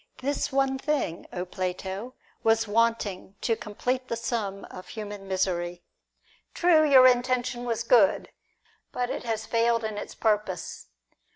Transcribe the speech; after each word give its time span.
This 0.17 0.51
one 0.51 0.79
thing, 0.79 1.27
Plato, 1.51 2.15
was 2.41 2.67
wanting 2.67 3.35
to 3.41 3.55
complete 3.55 4.07
the 4.07 4.15
sum 4.15 4.65
of 4.71 4.87
human 4.87 5.27
misery. 5.27 5.83
"True, 6.55 6.83
your 6.89 7.05
intention 7.07 7.65
was 7.65 7.83
good. 7.83 8.31
But 8.91 9.11
it 9.11 9.21
has 9.25 9.45
failed 9.45 9.83
in 9.83 9.99
its 9.99 10.15
purpose. 10.15 10.87